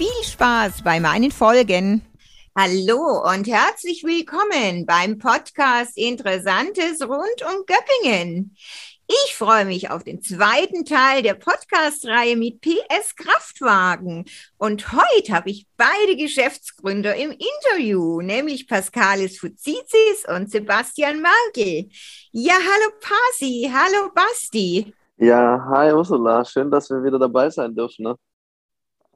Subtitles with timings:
[0.00, 2.00] Viel Spaß bei meinen Folgen.
[2.56, 8.56] Hallo und herzlich willkommen beim Podcast Interessantes rund um Göppingen.
[9.06, 14.24] Ich freue mich auf den zweiten Teil der Podcast-Reihe mit PS Kraftwagen.
[14.56, 21.90] Und heute habe ich beide Geschäftsgründer im Interview, nämlich Pascalis Fuzizis und Sebastian Marke.
[22.32, 24.94] Ja, hallo Pasi, hallo Basti.
[25.18, 28.04] Ja, hi Ursula, schön, dass wir wieder dabei sein dürfen.
[28.04, 28.16] Ne?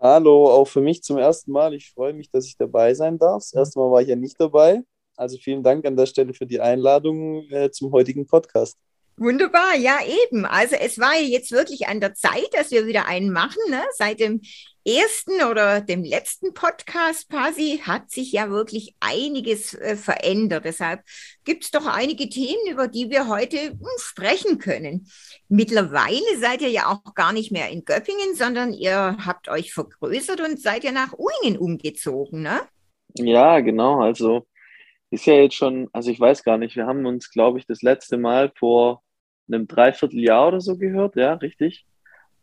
[0.05, 1.73] Hallo, auch für mich zum ersten Mal.
[1.73, 3.43] Ich freue mich, dass ich dabei sein darf.
[3.45, 4.83] Das erste Mal war ich ja nicht dabei.
[5.17, 8.77] Also vielen Dank an der Stelle für die Einladung äh, zum heutigen Podcast.
[9.17, 10.45] Wunderbar, ja eben.
[10.45, 13.63] Also es war ja jetzt wirklich an der Zeit, dass wir wieder einen machen.
[13.71, 13.81] Ne?
[13.97, 14.43] Seit dem
[14.85, 20.65] ersten oder dem letzten Podcast, Pasi, hat sich ja wirklich einiges äh, verändert.
[20.65, 21.03] Deshalb
[21.45, 25.09] gibt es doch einige Themen, über die wir heute hm, sprechen können.
[25.49, 30.41] Mittlerweile seid ihr ja auch gar nicht mehr in Göppingen, sondern ihr habt euch vergrößert
[30.41, 32.61] und seid ja nach Uingen umgezogen, ne?
[33.17, 34.01] Ja, genau.
[34.01, 34.47] Also
[35.11, 37.83] ist ja jetzt schon, also ich weiß gar nicht, wir haben uns, glaube ich, das
[37.83, 39.03] letzte Mal vor
[39.49, 41.87] einem Dreivierteljahr oder so gehört, ja, richtig.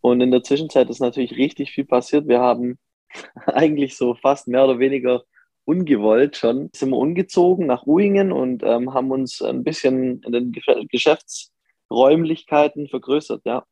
[0.01, 2.27] Und in der Zwischenzeit ist natürlich richtig viel passiert.
[2.27, 2.77] Wir haben
[3.45, 5.23] eigentlich so fast mehr oder weniger
[5.65, 10.51] ungewollt schon, sind wir umgezogen nach Uingen und ähm, haben uns ein bisschen in den
[10.89, 13.63] Geschäftsräumlichkeiten vergrößert, ja.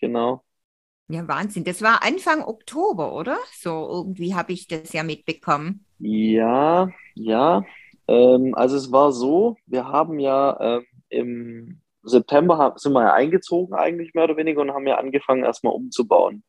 [0.00, 0.42] Genau.
[1.08, 1.64] Ja, Wahnsinn.
[1.64, 3.36] Das war Anfang Oktober, oder?
[3.52, 5.84] So irgendwie habe ich das ja mitbekommen.
[5.98, 7.64] Ja, ja.
[8.08, 13.74] Ähm, also es war so, wir haben ja ähm, im September sind wir ja eingezogen
[13.74, 16.42] eigentlich mehr oder weniger und haben ja angefangen erstmal umzubauen.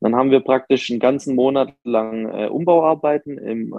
[0.00, 3.78] Dann haben wir praktisch einen ganzen Monat lang äh, Umbauarbeiten im äh,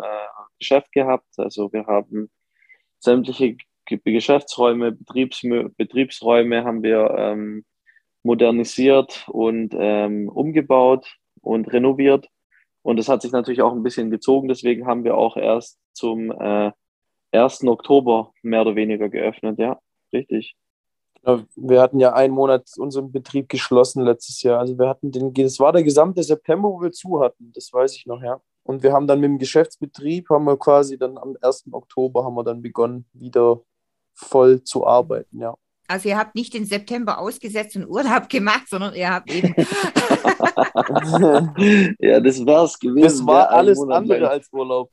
[0.59, 1.28] Geschäft gehabt.
[1.38, 2.31] Also wir haben
[3.00, 5.42] sämtliche G Geschäftsräume, Betriebs
[5.78, 7.66] Betriebsräume haben wir ähm,
[8.24, 12.28] modernisiert und ähm, umgebaut und renoviert.
[12.82, 14.47] Und das hat sich natürlich auch ein bisschen gezogen.
[14.47, 16.72] Deswegen haben wir auch erst zum äh,
[17.32, 17.64] 1.
[17.66, 19.59] Oktober mehr oder weniger geöffnet.
[19.59, 19.80] Ja,
[20.12, 20.56] richtig.
[21.56, 24.59] Wir hatten ja einen Monat unseren Betrieb geschlossen letztes Jahr.
[24.59, 27.96] Also wir hatten den, das war der gesamte September, wo wir zu hatten, das weiß
[27.96, 28.40] ich noch, ja.
[28.63, 31.66] Und wir haben dann mit dem Geschäftsbetrieb, haben wir quasi dann am 1.
[31.72, 33.62] Oktober haben wir dann begonnen, wieder
[34.14, 35.56] voll zu arbeiten, ja.
[35.88, 39.53] Also ihr habt nicht den September ausgesetzt und Urlaub gemacht, sondern ihr habt eben.
[42.00, 43.03] ja, das wär's gewesen.
[43.03, 44.90] Das war alles andere als Urlaub.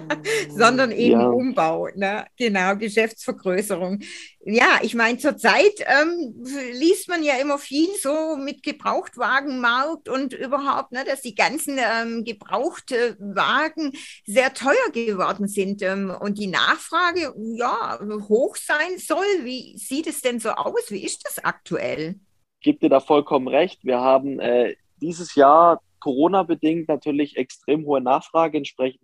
[0.50, 1.28] sondern eben ja.
[1.28, 2.26] Umbau, ne?
[2.36, 4.00] genau, Geschäftsvergrößerung.
[4.44, 6.34] Ja, ich meine, zurzeit ähm,
[6.72, 12.24] liest man ja immer viel so mit Gebrauchtwagenmarkt und überhaupt, ne, dass die ganzen ähm,
[12.24, 13.92] Gebrauchtwagen
[14.26, 19.24] sehr teuer geworden sind ähm, und die Nachfrage ja hoch sein soll.
[19.44, 20.90] Wie sieht es denn so aus?
[20.90, 22.16] Wie ist das aktuell?
[22.60, 23.84] Gebe dir da vollkommen recht.
[23.84, 28.58] Wir haben äh, dieses Jahr Corona-bedingt natürlich extrem hohe Nachfrage.
[28.58, 29.02] Entsprechend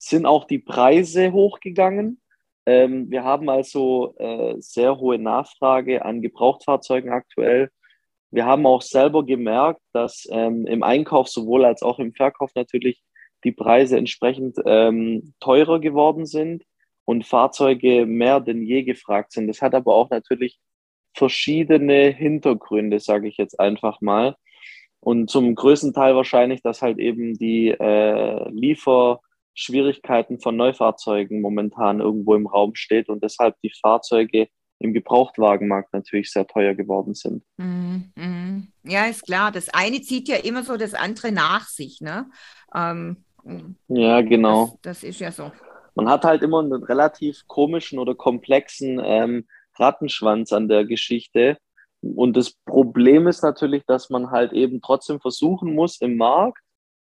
[0.00, 2.20] sind auch die Preise hochgegangen.
[2.66, 7.70] Ähm, wir haben also äh, sehr hohe Nachfrage an Gebrauchtfahrzeugen aktuell.
[8.30, 13.02] Wir haben auch selber gemerkt, dass ähm, im Einkauf sowohl als auch im Verkauf natürlich
[13.44, 16.64] die Preise entsprechend ähm, teurer geworden sind
[17.04, 19.48] und Fahrzeuge mehr denn je gefragt sind.
[19.48, 20.60] Das hat aber auch natürlich
[21.14, 24.36] verschiedene Hintergründe, sage ich jetzt einfach mal.
[25.00, 29.20] Und zum größten Teil wahrscheinlich, dass halt eben die äh, Liefer
[29.60, 34.48] Schwierigkeiten von Neufahrzeugen momentan irgendwo im Raum steht und deshalb die Fahrzeuge
[34.78, 37.44] im Gebrauchtwagenmarkt natürlich sehr teuer geworden sind.
[37.58, 38.72] Mm, mm.
[38.84, 39.52] Ja, ist klar.
[39.52, 42.00] Das eine zieht ja immer so das andere nach sich.
[42.00, 42.30] Ne?
[42.74, 43.24] Ähm,
[43.88, 44.78] ja, genau.
[44.82, 45.52] Das, das, ist ja so.
[45.94, 51.58] Man hat halt immer einen relativ komischen oder komplexen ähm, Rattenschwanz an der Geschichte.
[52.00, 56.62] Und das Problem ist natürlich, dass man halt eben trotzdem versuchen muss, im Markt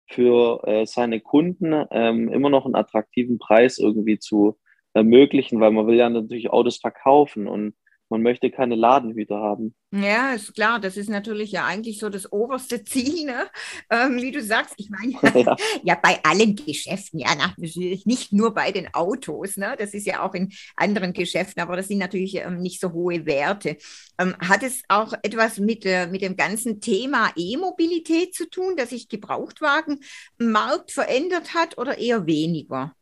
[0.09, 4.59] für äh, seine Kunden ähm, immer noch einen attraktiven Preis irgendwie zu
[4.95, 7.75] ermöglichen, weil man will ja natürlich Autos verkaufen und
[8.11, 9.75] man möchte keine Ladenhüter haben.
[9.91, 13.47] Ja, ist klar, das ist natürlich ja eigentlich so das oberste Ziel, ne?
[13.91, 15.13] Ähm, wie du sagst, ich meine,
[15.45, 15.57] ja.
[15.83, 15.95] ja.
[16.03, 19.77] bei allen Geschäften, ja, natürlich nicht nur bei den Autos, ne?
[19.79, 23.27] Das ist ja auch in anderen Geschäften, aber das sind natürlich ähm, nicht so hohe
[23.27, 23.77] Werte.
[24.19, 28.91] Ähm, hat es auch etwas mit, äh, mit dem ganzen Thema E-Mobilität zu tun, dass
[28.91, 32.95] sich Gebrauchtwagenmarkt verändert hat oder eher weniger?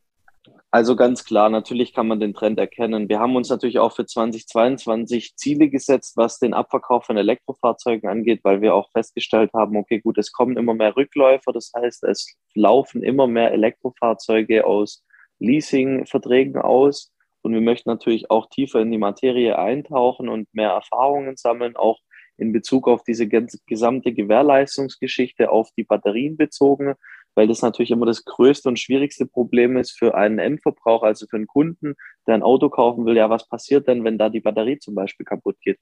[0.77, 3.09] Also ganz klar, natürlich kann man den Trend erkennen.
[3.09, 8.41] Wir haben uns natürlich auch für 2022 Ziele gesetzt, was den Abverkauf von Elektrofahrzeugen angeht,
[8.43, 11.55] weil wir auch festgestellt haben, okay, gut, es kommen immer mehr Rückläufer.
[11.55, 15.03] Das heißt, es laufen immer mehr Elektrofahrzeuge aus
[15.39, 17.11] Leasingverträgen aus.
[17.41, 22.01] Und wir möchten natürlich auch tiefer in die Materie eintauchen und mehr Erfahrungen sammeln, auch
[22.37, 26.97] in Bezug auf diese gesamte Gewährleistungsgeschichte auf die Batterien bezogen
[27.37, 31.37] weil das natürlich immer das größte und schwierigste Problem ist für einen Endverbraucher, also für
[31.37, 31.95] einen Kunden,
[32.27, 33.17] der ein Auto kaufen will.
[33.17, 35.79] Ja, was passiert denn, wenn da die Batterie zum Beispiel kaputt geht?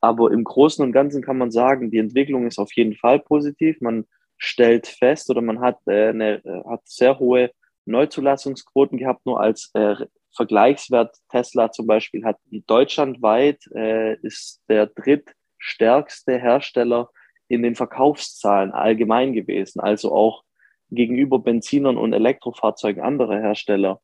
[0.00, 3.80] Aber im Großen und Ganzen kann man sagen, die Entwicklung ist auf jeden Fall positiv.
[3.80, 4.04] Man
[4.36, 7.52] stellt fest oder man hat, äh, eine, äh, hat sehr hohe
[7.86, 9.94] Neuzulassungsquoten gehabt, nur als äh,
[10.34, 12.36] Vergleichswert Tesla zum Beispiel hat
[12.66, 17.10] deutschlandweit äh, ist der drittstärkste Hersteller
[17.48, 19.80] in den Verkaufszahlen allgemein gewesen.
[19.80, 20.42] Also auch
[20.90, 24.00] gegenüber Benzinern und Elektrofahrzeugen anderer Hersteller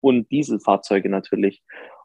[0.00, 1.62] und Dieselfahrzeuge natürlich.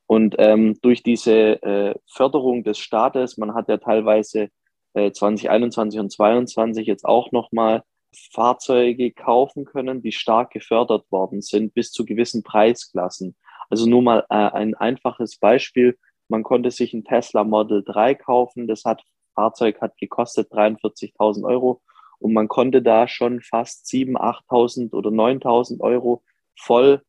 [0.07, 4.49] Und ähm, durch diese äh, Förderung des Staates, man hat ja teilweise
[4.93, 7.83] äh, 2021 und 2022 jetzt auch nochmal
[8.31, 13.35] Fahrzeuge kaufen können, die stark gefördert worden sind bis zu gewissen Preisklassen.
[13.69, 15.97] Also nur mal äh, ein einfaches Beispiel.
[16.29, 18.67] Man konnte sich ein Tesla Model 3 kaufen.
[18.67, 21.81] Das hat, Fahrzeug hat gekostet 43.000 Euro
[22.19, 24.17] und man konnte da schon fast 7.000,
[24.49, 26.23] 8.000 oder 9.000 Euro
[26.57, 27.01] voll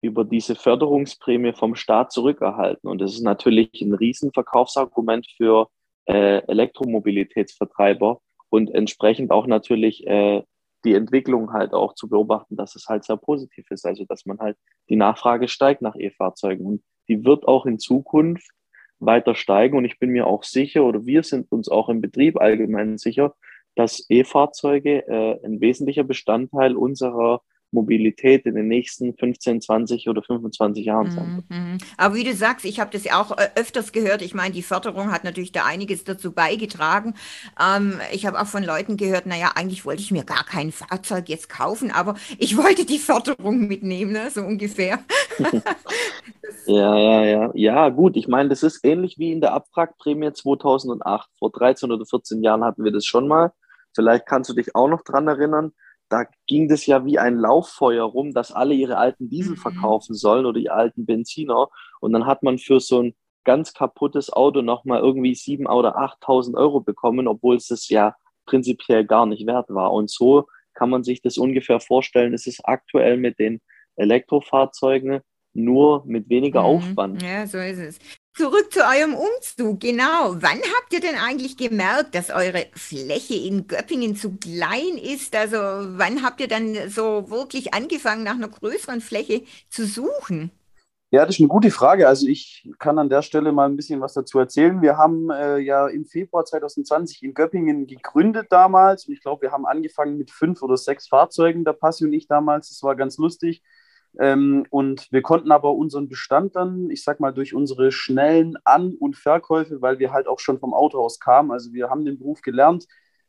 [0.00, 2.88] über diese Förderungsprämie vom Staat zurückerhalten.
[2.88, 5.68] Und das ist natürlich ein Riesenverkaufsargument für
[6.06, 10.42] äh, Elektromobilitätsvertreiber und entsprechend auch natürlich äh,
[10.84, 13.84] die Entwicklung halt auch zu beobachten, dass es halt sehr positiv ist.
[13.84, 14.56] Also dass man halt
[14.88, 18.50] die Nachfrage steigt nach E-Fahrzeugen und die wird auch in Zukunft
[19.00, 19.76] weiter steigen.
[19.76, 23.34] Und ich bin mir auch sicher oder wir sind uns auch im Betrieb allgemein sicher,
[23.78, 30.84] dass E-Fahrzeuge äh, ein wesentlicher Bestandteil unserer Mobilität in den nächsten 15, 20 oder 25
[30.84, 31.50] Jahren sein wird.
[31.50, 31.78] Mhm.
[31.96, 34.22] Aber wie du sagst, ich habe das ja auch äh, öfters gehört.
[34.22, 37.14] Ich meine, die Förderung hat natürlich da einiges dazu beigetragen.
[37.62, 41.28] Ähm, ich habe auch von Leuten gehört, naja, eigentlich wollte ich mir gar kein Fahrzeug
[41.28, 44.30] jetzt kaufen, aber ich wollte die Förderung mitnehmen, ne?
[44.30, 45.00] so ungefähr.
[46.66, 47.50] ja, ja, ja.
[47.54, 48.16] Ja, gut.
[48.16, 51.28] Ich meine, das ist ähnlich wie in der Abwrackprämie 2008.
[51.38, 53.52] Vor 13 oder 14 Jahren hatten wir das schon mal.
[53.98, 55.72] Vielleicht kannst du dich auch noch dran erinnern.
[56.08, 59.60] Da ging das ja wie ein Lauffeuer rum, dass alle ihre alten Diesel mhm.
[59.60, 61.66] verkaufen sollen oder die alten Benziner.
[61.98, 66.54] Und dann hat man für so ein ganz kaputtes Auto nochmal irgendwie 7.000 oder 8.000
[66.56, 68.14] Euro bekommen, obwohl es das ja
[68.46, 69.92] prinzipiell gar nicht wert war.
[69.92, 72.34] Und so kann man sich das ungefähr vorstellen.
[72.34, 73.60] Es ist aktuell mit den
[73.96, 75.22] Elektrofahrzeugen
[75.54, 76.66] nur mit weniger mhm.
[76.66, 77.20] Aufwand.
[77.20, 77.98] Ja, so ist es.
[78.38, 80.36] Zurück zu eurem Umzug, genau.
[80.36, 85.34] Wann habt ihr denn eigentlich gemerkt, dass eure Fläche in Göppingen zu klein ist?
[85.34, 90.52] Also wann habt ihr dann so wirklich angefangen, nach einer größeren Fläche zu suchen?
[91.10, 92.06] Ja, das ist eine gute Frage.
[92.06, 94.82] Also ich kann an der Stelle mal ein bisschen was dazu erzählen.
[94.82, 99.08] Wir haben äh, ja im Februar 2020 in Göppingen gegründet damals.
[99.08, 102.28] Und ich glaube, wir haben angefangen mit fünf oder sechs Fahrzeugen, der Passi und ich
[102.28, 102.68] damals.
[102.68, 103.64] Das war ganz lustig.
[104.18, 108.94] Ähm, und wir konnten aber unseren Bestand dann, ich sag mal, durch unsere schnellen An-
[108.98, 112.40] und Verkäufe, weil wir halt auch schon vom Autohaus kamen, also wir haben den Beruf
[112.40, 112.86] gelernt.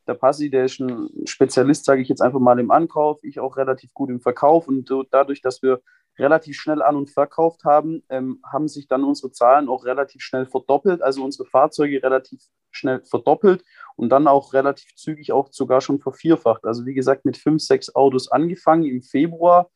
[0.08, 3.58] Der Passi, der ist ein Spezialist, sage ich jetzt einfach mal im Ankauf, ich auch
[3.58, 4.68] relativ gut im Verkauf.
[4.68, 5.82] Und dadurch, dass wir
[6.18, 10.46] relativ schnell an- und verkauft haben, ähm, haben sich dann unsere Zahlen auch relativ schnell
[10.48, 13.64] verdoppelt, also unsere Fahrzeuge relativ schnell verdoppelt
[13.96, 16.66] und dann auch relativ zügig auch sogar schon vervierfacht.
[16.66, 19.70] Also wie gesagt, mit fünf, sechs Autos angefangen im Februar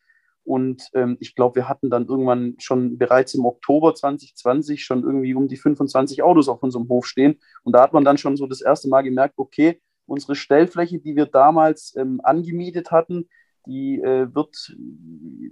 [0.45, 5.33] und ähm, ich glaube, wir hatten dann irgendwann schon bereits im Oktober 2020 schon irgendwie
[5.35, 7.39] um die 25 Autos auf unserem Hof stehen.
[7.63, 11.15] Und da hat man dann schon so das erste Mal gemerkt, okay, unsere Stellfläche, die
[11.15, 13.29] wir damals ähm, angemietet hatten,
[13.65, 14.75] die äh, wird,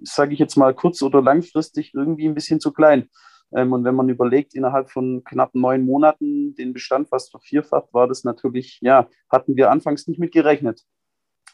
[0.03, 3.09] sage ich jetzt mal, kurz- oder langfristig irgendwie ein bisschen zu klein.
[3.53, 8.07] Ähm, und wenn man überlegt, innerhalb von knapp neun Monaten den Bestand fast vervierfacht, war
[8.07, 10.81] das natürlich, ja, hatten wir anfangs nicht mit gerechnet.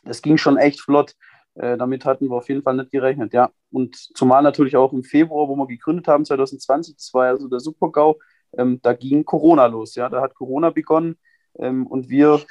[0.03, 1.13] Das ging schon echt flott.
[1.59, 3.51] Äh, damit hatten wir auf jeden Fall nicht gerechnet, ja.
[3.71, 7.47] Und zumal natürlich auch im Februar, wo wir gegründet haben, 2020, das war ja so
[7.47, 8.19] der Supergau,
[8.57, 10.09] ähm, da ging Corona los, ja.
[10.09, 11.17] Da hat Corona begonnen
[11.59, 12.41] ähm, und wir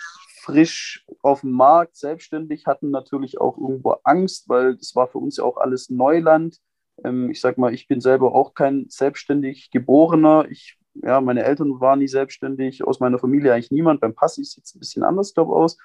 [0.43, 5.39] frisch auf dem Markt, selbstständig, hatten natürlich auch irgendwo Angst, weil das war für uns
[5.39, 6.59] ja auch alles Neuland.
[7.05, 10.47] Ähm, ich sag mal, ich bin selber auch kein selbstständig Geborener.
[10.51, 14.01] Ich ja, meine Eltern waren nie selbstständig, aus meiner Familie eigentlich niemand.
[14.01, 15.79] Beim Pass sieht es ein bisschen anders, glaube ich, aus.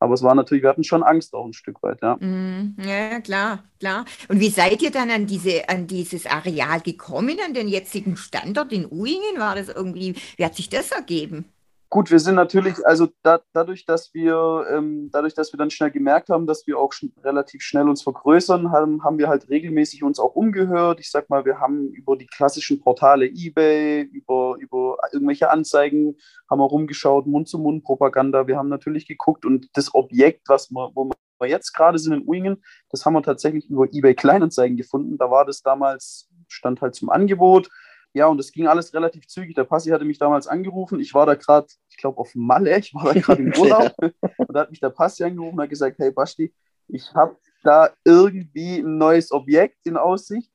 [0.00, 2.16] Aber es war natürlich, wir hatten schon Angst auch ein Stück weit, ja.
[2.16, 4.04] Mm, ja, klar, klar.
[4.28, 8.72] Und wie seid ihr dann an, diese, an dieses Areal gekommen, an den jetzigen Standort
[8.72, 9.38] in Uingen?
[9.38, 11.46] War das irgendwie, wie hat sich das ergeben?
[11.90, 15.90] Gut, wir sind natürlich, also da, dadurch, dass wir, ähm, dadurch, dass wir dann schnell
[15.90, 20.02] gemerkt haben, dass wir auch sch relativ schnell uns vergrößern, haben, haben wir halt regelmäßig
[20.02, 21.00] uns auch umgehört.
[21.00, 26.16] Ich sag mal, wir haben über die klassischen Portale eBay, über, über irgendwelche Anzeigen,
[26.50, 28.46] haben wir rumgeschaut, Mund-zu-Mund-Propaganda.
[28.46, 32.28] Wir haben natürlich geguckt und das Objekt, was wir, wo wir jetzt gerade sind in
[32.28, 35.16] Uingen, das haben wir tatsächlich über eBay Kleinanzeigen gefunden.
[35.16, 37.70] Da war das damals, stand halt zum Angebot
[38.18, 39.54] ja, und es ging alles relativ zügig.
[39.54, 40.98] Der Passi hatte mich damals angerufen.
[40.98, 42.76] Ich war da gerade, ich glaube, auf Malle.
[42.78, 43.94] Ich war da gerade im Urlaub.
[43.98, 46.52] und da hat mich der Passi angerufen und hat gesagt: Hey, Basti,
[46.88, 50.50] ich habe da irgendwie ein neues Objekt in Aussicht.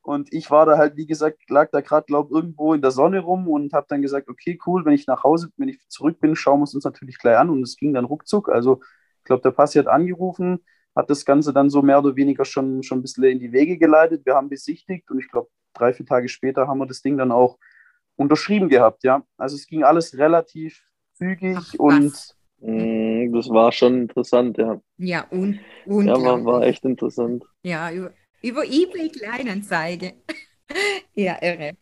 [0.00, 2.90] Und ich war da halt, wie gesagt, lag da gerade, glaube ich, irgendwo in der
[2.90, 6.18] Sonne rum und habe dann gesagt, okay, cool, wenn ich nach Hause, wenn ich zurück
[6.18, 7.50] bin, schauen wir uns natürlich gleich an.
[7.50, 8.48] Und es ging dann ruckzuck.
[8.48, 8.80] Also
[9.18, 10.64] ich glaube, der Passi hat angerufen,
[10.96, 13.78] hat das Ganze dann so mehr oder weniger schon, schon ein bisschen in die Wege
[13.78, 14.24] geleitet.
[14.24, 17.32] Wir haben besichtigt und ich glaube, drei, vier Tage später haben wir das Ding dann
[17.32, 17.58] auch
[18.16, 19.22] unterschrieben gehabt, ja.
[19.36, 20.82] Also es ging alles relativ
[21.14, 22.12] zügig Ach, und
[22.60, 24.80] mm, das war schon interessant, ja.
[24.98, 27.44] Ja, und, und ja, war, war echt interessant.
[27.62, 28.12] Ja, über,
[28.42, 30.14] über eBay Kleinanzeige.
[31.14, 31.72] ja, irre.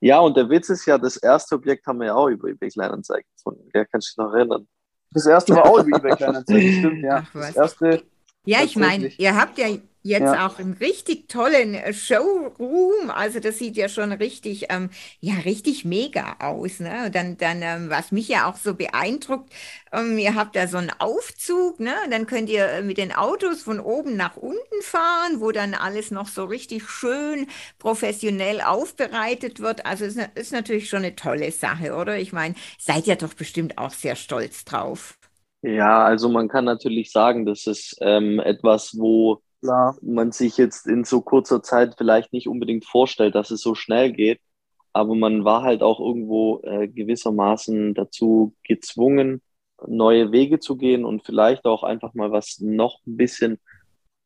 [0.00, 2.68] Ja, und der Witz ist ja, das erste Objekt haben wir ja auch über eBay
[2.68, 3.68] Kleinanzeigen gefunden.
[3.74, 4.66] Ja, kannst du dich noch erinnern?
[5.10, 7.24] Das erste war auch über eBay Kleinanzeigen, stimmt, ja.
[7.26, 8.02] Ach, das erste.
[8.46, 9.66] Ja, ich meine, ihr habt ja
[10.04, 10.46] jetzt ja.
[10.46, 13.10] auch einen richtig tollen äh, Showroom.
[13.10, 16.78] Also das sieht ja schon richtig, ähm, ja, richtig mega aus.
[16.78, 17.06] Ne?
[17.06, 19.50] Und dann, dann ähm, was mich ja auch so beeindruckt,
[19.92, 21.94] ähm, ihr habt da so einen Aufzug, ne?
[22.10, 26.10] dann könnt ihr äh, mit den Autos von oben nach unten fahren, wo dann alles
[26.10, 27.46] noch so richtig schön
[27.78, 29.86] professionell aufbereitet wird.
[29.86, 32.18] Also es ist natürlich schon eine tolle Sache, oder?
[32.18, 35.18] Ich meine, seid ihr doch bestimmt auch sehr stolz drauf.
[35.62, 39.96] Ja, also man kann natürlich sagen, das ist ähm, etwas, wo Klar.
[40.02, 44.12] man sich jetzt in so kurzer Zeit vielleicht nicht unbedingt vorstellt, dass es so schnell
[44.12, 44.38] geht.
[44.92, 49.40] Aber man war halt auch irgendwo äh, gewissermaßen dazu gezwungen,
[49.86, 53.58] neue Wege zu gehen und vielleicht auch einfach mal was noch ein bisschen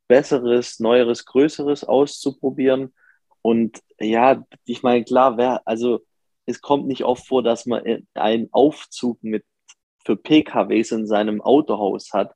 [0.08, 2.92] Besseres, Neueres, Größeres auszuprobieren.
[3.40, 6.00] Und ja, ich meine, klar, wer, also
[6.46, 9.44] es kommt nicht oft vor, dass man einen Aufzug mit
[10.04, 12.34] für PKWs in seinem Autohaus hat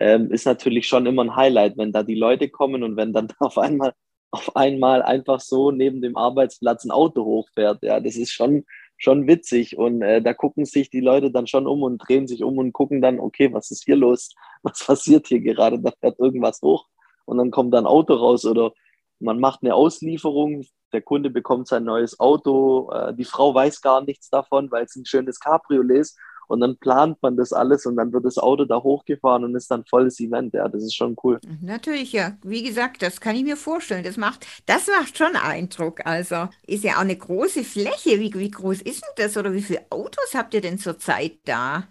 [0.00, 3.28] ähm, ist natürlich schon immer ein Highlight, wenn da die Leute kommen und wenn dann
[3.38, 3.94] auf einmal
[4.32, 7.82] auf einmal einfach so neben dem Arbeitsplatz ein Auto hochfährt.
[7.82, 8.64] Ja, das ist schon,
[8.96, 9.76] schon witzig.
[9.76, 12.72] Und äh, da gucken sich die Leute dann schon um und drehen sich um und
[12.72, 14.34] gucken dann, okay, was ist hier los?
[14.62, 15.80] Was passiert hier gerade?
[15.80, 16.86] Da fährt irgendwas hoch
[17.24, 18.72] und dann kommt dann ein Auto raus oder
[19.20, 24.02] man macht eine Auslieferung, der Kunde bekommt sein neues Auto, äh, die Frau weiß gar
[24.02, 26.18] nichts davon, weil es ein schönes Cabriolet ist
[26.50, 29.70] und dann plant man das alles und dann wird das Auto da hochgefahren und ist
[29.70, 30.52] dann volles Event.
[30.52, 31.38] Ja, das ist schon cool.
[31.62, 32.36] Natürlich, ja.
[32.42, 34.02] Wie gesagt, das kann ich mir vorstellen.
[34.02, 36.04] Das macht, das macht schon Eindruck.
[36.04, 38.18] Also ist ja auch eine große Fläche.
[38.18, 41.84] Wie, wie groß ist denn das oder wie viele Autos habt ihr denn zurzeit da?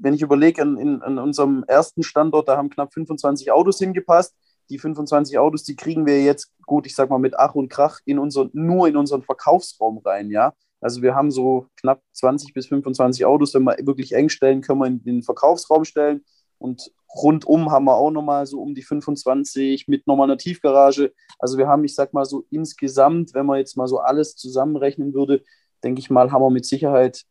[0.00, 4.34] Wenn ich überlege, an, in, an unserem ersten Standort, da haben knapp 25 Autos hingepasst
[4.70, 7.98] die 25 Autos, die kriegen wir jetzt gut, ich sag mal mit Ach und Krach
[8.06, 10.54] in unser, nur in unseren Verkaufsraum rein, ja.
[10.82, 14.80] Also wir haben so knapp 20 bis 25 Autos, wenn wir wirklich eng stellen, können
[14.80, 16.24] wir in den Verkaufsraum stellen.
[16.58, 21.12] Und rundum haben wir auch nochmal so um die 25 mit nochmal einer Tiefgarage.
[21.38, 25.14] Also wir haben, ich sag mal so insgesamt, wenn man jetzt mal so alles zusammenrechnen
[25.14, 25.42] würde,
[25.82, 27.24] denke ich mal, haben wir mit Sicherheit,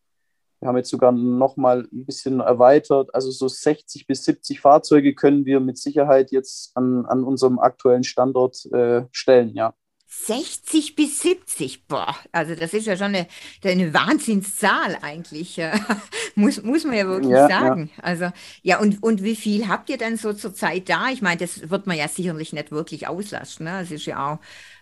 [0.60, 5.46] wir haben jetzt sogar nochmal ein bisschen erweitert, also so 60 bis 70 Fahrzeuge können
[5.46, 9.74] wir mit Sicherheit jetzt an, an unserem aktuellen Standort äh, stellen, ja.
[10.13, 13.27] 60 bis 70, boah, also das ist ja schon eine,
[13.63, 15.60] eine Wahnsinnszahl eigentlich,
[16.36, 17.89] muss, muss man ja wirklich ja, sagen.
[17.96, 18.03] Ja.
[18.03, 21.10] Also, ja, und, und wie viel habt ihr denn so zur Zeit da?
[21.12, 23.80] Ich meine, das wird man ja sicherlich nicht wirklich auslassen, ne?
[23.82, 24.39] Es ist ja auch,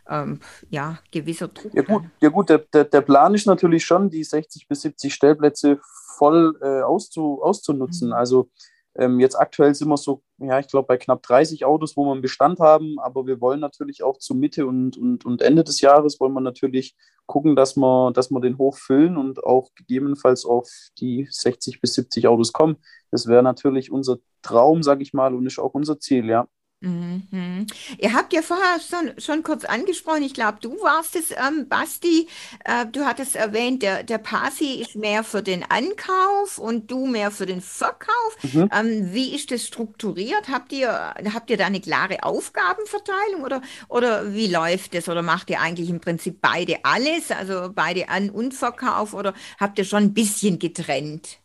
[0.10, 0.40] ähm,
[0.72, 1.76] ja, gewisser Druck.
[1.76, 5.14] Ja gut, ja gut der, der, der Plan ist natürlich schon, die 60 bis 70
[5.14, 5.80] Stellplätze
[6.18, 8.08] voll äh, auszu, auszunutzen.
[8.08, 8.14] Mhm.
[8.14, 8.50] Also
[8.96, 12.14] ähm, jetzt aktuell sind wir so, ja, ich glaube, bei knapp 30 Autos, wo wir
[12.14, 15.82] einen Bestand haben, aber wir wollen natürlich auch zu Mitte und, und, und Ende des
[15.82, 20.70] Jahres wollen wir natürlich gucken, dass wir, dass wir den hochfüllen und auch gegebenenfalls auf
[21.00, 22.78] die 60 bis 70 Autos kommen.
[23.12, 26.48] Das wäre natürlich unser Traum, sage ich mal, und ist auch unser Ziel, ja.
[26.82, 27.68] Mhm.
[27.98, 32.30] Ihr habt ja vorher schon, schon kurz angesprochen, ich glaube, du warst es, ähm, Basti,
[32.64, 37.32] äh, du hattest erwähnt, der, der Pasi ist mehr für den Ankauf und du mehr
[37.32, 38.38] für den Verkauf.
[38.44, 38.70] Mhm.
[38.74, 40.48] Ähm, wie ist das strukturiert?
[40.48, 45.10] Habt ihr, habt ihr da eine klare Aufgabenverteilung oder, oder wie läuft das?
[45.10, 49.80] Oder macht ihr eigentlich im Prinzip beide alles, also beide An- und Verkauf oder habt
[49.80, 51.40] ihr schon ein bisschen getrennt?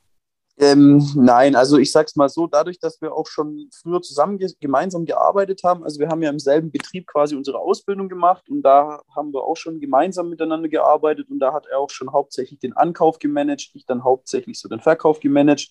[0.57, 4.53] Ähm, nein, also ich sag's mal so, dadurch, dass wir auch schon früher zusammen ge
[4.61, 8.63] gemeinsam gearbeitet haben, also wir haben ja im selben Betrieb quasi unsere Ausbildung gemacht und
[8.63, 12.61] da haben wir auch schon gemeinsam miteinander gearbeitet und da hat er auch schon hauptsächlich
[12.61, 15.71] den Ankauf gemanagt, ich dann hauptsächlich so den Verkauf gemanagt.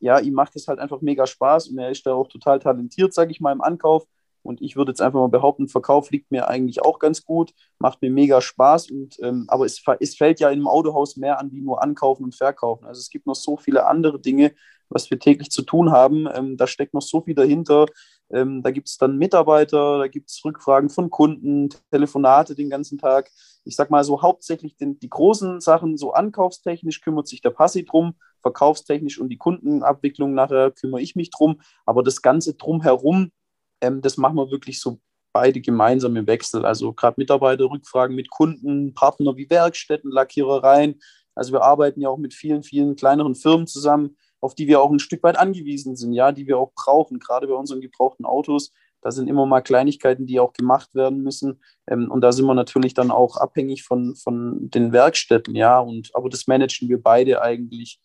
[0.00, 3.14] Ja, ihm macht es halt einfach mega Spaß und er ist da auch total talentiert,
[3.14, 4.06] sage ich mal, im Ankauf.
[4.46, 8.00] Und ich würde jetzt einfach mal behaupten, Verkauf liegt mir eigentlich auch ganz gut, macht
[8.02, 8.90] mir mega Spaß.
[8.90, 12.34] Und, ähm, aber es, es fällt ja im Autohaus mehr an wie nur Ankaufen und
[12.34, 12.86] Verkaufen.
[12.86, 14.52] Also es gibt noch so viele andere Dinge,
[14.88, 16.28] was wir täglich zu tun haben.
[16.32, 17.86] Ähm, da steckt noch so viel dahinter.
[18.30, 22.98] Ähm, da gibt es dann Mitarbeiter, da gibt es Rückfragen von Kunden, Telefonate den ganzen
[22.98, 23.30] Tag.
[23.64, 27.84] Ich sag mal so hauptsächlich den, die großen Sachen, so ankaufstechnisch kümmert sich der Passi
[27.84, 31.60] drum, verkaufstechnisch und die Kundenabwicklung nachher kümmere ich mich drum.
[31.84, 33.30] Aber das Ganze drumherum,
[33.80, 35.00] ähm, das machen wir wirklich so
[35.32, 36.64] beide gemeinsam im Wechsel.
[36.64, 41.00] Also gerade Mitarbeiterrückfragen mit Kunden, Partner wie Werkstätten, Lackierereien.
[41.34, 44.90] Also wir arbeiten ja auch mit vielen, vielen kleineren Firmen zusammen, auf die wir auch
[44.90, 48.72] ein Stück weit angewiesen sind, ja, die wir auch brauchen, gerade bei unseren gebrauchten Autos.
[49.02, 51.60] Da sind immer mal Kleinigkeiten, die auch gemacht werden müssen.
[51.86, 55.78] Ähm, und da sind wir natürlich dann auch abhängig von, von den Werkstätten, ja.
[55.78, 58.00] Und, aber das managen wir beide eigentlich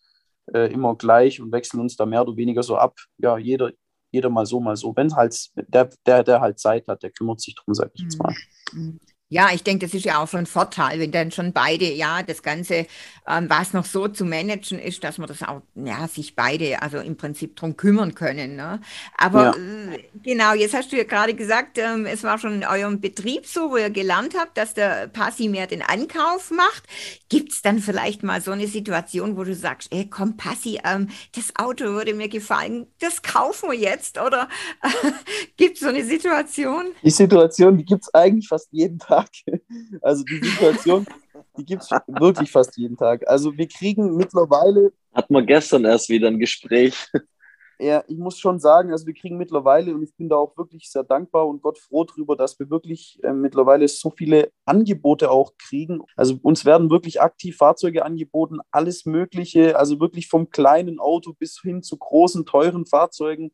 [0.52, 2.96] äh, immer gleich und wechseln uns da mehr oder weniger so ab.
[3.18, 3.72] Ja, jeder,
[4.12, 4.94] jeder mal so, mal so.
[4.94, 8.18] Wenn halt der, der, der halt Zeit hat, der kümmert sich drum, sag ich jetzt
[8.18, 8.34] mal.
[8.72, 9.00] Mhm.
[9.32, 12.22] Ja, ich denke, das ist ja auch so ein Vorteil, wenn dann schon beide, ja,
[12.22, 12.86] das Ganze,
[13.26, 16.98] ähm, was noch so zu managen ist, dass man das auch, ja, sich beide, also
[16.98, 18.56] im Prinzip drum kümmern können.
[18.56, 18.82] Ne?
[19.16, 19.94] Aber Ja.
[19.94, 23.46] äh, genau, jetzt hast du ja gerade gesagt, ähm, es war schon in eurem Betrieb
[23.46, 26.82] so, wo ihr gelernt habt, dass der Passi mehr den Ankauf macht.
[27.30, 31.08] Gibt es dann vielleicht mal so eine Situation, wo du sagst, ey, komm, Passi, ähm,
[31.34, 34.20] das Auto würde mir gefallen, das kaufen wir jetzt?
[34.20, 34.50] Oder
[35.56, 36.88] gibt es so eine Situation?
[37.02, 39.21] Die Situation, die gibt es eigentlich fast jeden Tag.
[40.02, 41.06] Also die Situation,
[41.56, 43.26] die gibt es wirklich fast jeden Tag.
[43.28, 46.94] Also wir kriegen mittlerweile, Hatten wir gestern erst wieder ein Gespräch.
[47.78, 50.90] ja, ich muss schon sagen, also wir kriegen mittlerweile, und ich bin da auch wirklich
[50.90, 55.52] sehr dankbar und Gott froh drüber, dass wir wirklich äh, mittlerweile so viele Angebote auch
[55.58, 56.02] kriegen.
[56.16, 61.60] Also uns werden wirklich aktiv Fahrzeuge angeboten, alles Mögliche, also wirklich vom kleinen Auto bis
[61.60, 63.52] hin zu großen, teuren Fahrzeugen.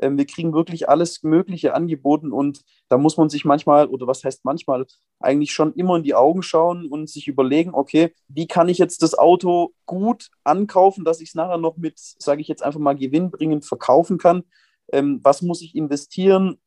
[0.00, 4.24] Ähm, wir kriegen wirklich alles Mögliche angeboten und da muss man sich manchmal, oder was
[4.24, 4.86] heißt manchmal,
[5.20, 9.02] eigentlich schon immer in die Augen schauen und sich überlegen, okay, wie kann ich jetzt
[9.02, 12.96] das Auto gut ankaufen, dass ich es nachher noch mit, sage ich jetzt einfach mal,
[12.96, 14.44] gewinnbringend verkaufen kann?
[14.92, 16.58] Ähm, was muss ich investieren?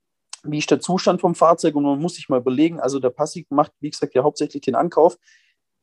[0.44, 1.76] Wie ist der Zustand vom Fahrzeug?
[1.76, 4.76] Und man muss sich mal überlegen, also der Passig macht, wie gesagt, ja hauptsächlich den
[4.76, 5.18] Ankauf.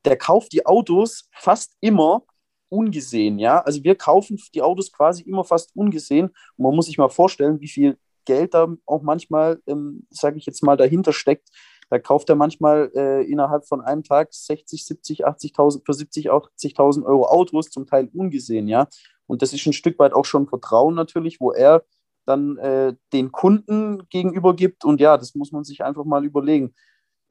[0.05, 2.23] Der kauft die Autos fast immer
[2.71, 3.61] ungesehen, ja.
[3.61, 6.29] Also wir kaufen die Autos quasi immer fast ungesehen.
[6.57, 10.47] Und man muss sich mal vorstellen, wie viel Geld da auch manchmal, ähm, sage ich
[10.47, 11.49] jetzt mal, dahinter steckt.
[11.91, 17.05] Da kauft er manchmal äh, innerhalb von einem Tag 60, 70, 80.000, für 70, 80.000
[17.05, 18.87] Euro Autos, zum Teil ungesehen, ja.
[19.27, 21.85] Und das ist ein Stück weit auch schon Vertrauen natürlich, wo er
[22.27, 24.85] dann äh, den Kunden gegenüber gibt.
[24.85, 26.75] Und ja, das muss man sich einfach mal überlegen.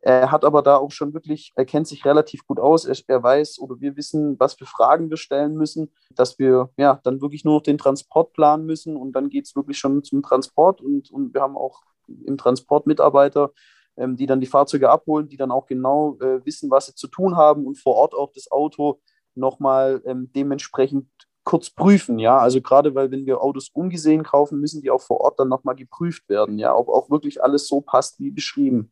[0.02, 2.86] Er hat aber da auch schon wirklich, er kennt sich relativ gut aus.
[2.86, 7.00] Er, er weiß oder wir wissen, was für Fragen wir stellen müssen, dass wir ja
[7.04, 10.22] dann wirklich nur noch den Transport planen müssen und dann geht es wirklich schon zum
[10.24, 11.82] Transport und, und wir haben auch
[12.26, 13.52] im Transport Mitarbeiter,
[13.98, 17.08] ähm, die dann die Fahrzeuge abholen, die dann auch genau äh, wissen, was sie zu
[17.08, 19.02] tun haben und vor Ort auch das Auto
[19.36, 21.08] nochmal ähm, dementsprechend
[21.44, 25.22] kurz prüfen, ja, also gerade weil wenn wir Autos ungesehen kaufen, müssen die auch vor
[25.22, 28.92] Ort dann nochmal geprüft werden, ja, ob auch wirklich alles so passt wie beschrieben.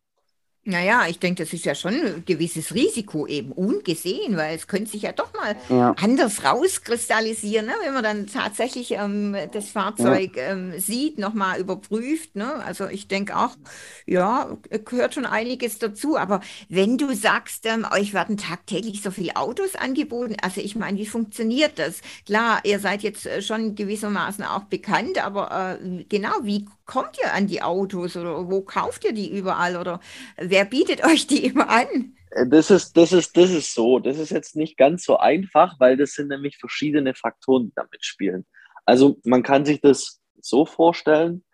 [0.64, 4.90] Naja, ich denke, das ist ja schon ein gewisses Risiko eben ungesehen, weil es könnte
[4.90, 5.94] sich ja doch mal Ja.
[5.98, 7.72] anders rauskristallisieren, ne?
[7.82, 12.36] wenn man dann tatsächlich ähm, das Fahrzeug ähm, sieht, nochmal überprüft.
[12.36, 12.52] Ne?
[12.62, 13.56] Also ich denke auch,
[14.04, 16.18] ja, gehört schon einiges dazu.
[16.18, 20.98] Aber wenn du sagst, ähm, euch werden tagtäglich so viele Autos angeboten, also ich meine,
[20.98, 22.02] wie funktioniert das?
[22.26, 27.32] Klar, ihr seid jetzt äh, schon gewissermaßen auch bekannt, aber äh, genau, wie kommt ihr
[27.32, 30.00] an die Autos oder wo kauft ihr die überall oder
[30.36, 32.16] wer bietet euch die immer an?
[32.30, 34.00] Äh, Das ist, das ist, das ist so.
[34.00, 38.04] Das ist jetzt nicht ganz so einfach, weil das sind nämlich verschiedene Faktoren, die damit
[38.04, 38.44] spielen.
[38.84, 41.44] Also man kann sich das so vorstellen.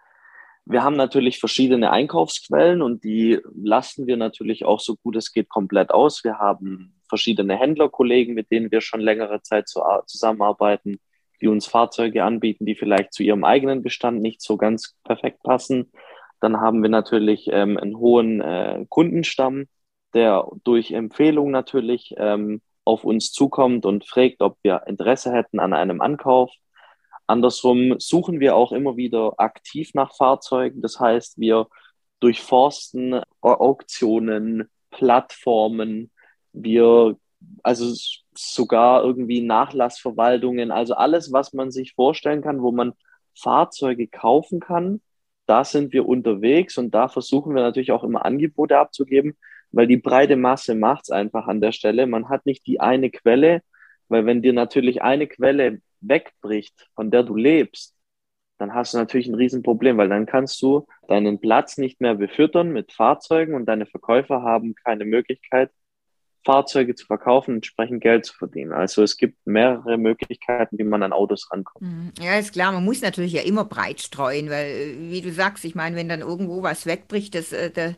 [0.66, 5.50] Wir haben natürlich verschiedene Einkaufsquellen und die lasten wir natürlich auch so gut es geht
[5.50, 6.24] komplett aus.
[6.24, 11.00] Wir haben verschiedene Händlerkollegen, mit denen wir schon längere Zeit zu, zusammenarbeiten,
[11.44, 15.92] die uns Fahrzeuge anbieten, die vielleicht zu ihrem eigenen Bestand nicht so ganz perfekt passen.
[16.40, 19.66] Dann haben wir natürlich ähm, einen hohen äh, Kundenstamm,
[20.14, 25.74] der durch Empfehlung natürlich ähm, auf uns zukommt und fragt, ob wir Interesse hätten an
[25.74, 26.50] einem Ankauf.
[27.26, 30.80] Andersrum suchen wir auch immer wieder aktiv nach Fahrzeugen.
[30.80, 31.66] Das heißt, wir
[32.20, 36.10] durchforsten Auktionen, Plattformen,
[36.52, 37.18] wir
[37.62, 37.92] also
[38.36, 42.92] sogar irgendwie Nachlassverwaltungen, also alles, was man sich vorstellen kann, wo man
[43.36, 45.00] Fahrzeuge kaufen kann,
[45.46, 49.36] da sind wir unterwegs und da versuchen wir natürlich auch immer Angebote abzugeben,
[49.72, 52.06] weil die breite Masse macht es einfach an der Stelle.
[52.06, 53.62] Man hat nicht die eine Quelle,
[54.08, 57.94] weil wenn dir natürlich eine Quelle wegbricht, von der du lebst,
[58.58, 62.70] dann hast du natürlich ein Riesenproblem, weil dann kannst du deinen Platz nicht mehr befüttern
[62.72, 65.70] mit Fahrzeugen und deine Verkäufer haben keine Möglichkeit,
[66.44, 68.72] Fahrzeuge zu verkaufen, entsprechend Geld zu verdienen.
[68.72, 71.82] Also es gibt mehrere Möglichkeiten, wie man an Autos rankommt.
[71.82, 72.12] Mhm.
[72.20, 75.64] Ja, ist klar, man muss natürlich ja immer breit streuen, weil, äh, wie du sagst,
[75.64, 77.94] ich meine, wenn dann irgendwo was wegbricht, das, äh, das,